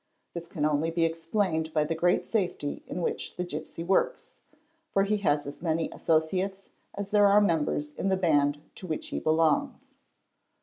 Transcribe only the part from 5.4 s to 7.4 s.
as many associates as there are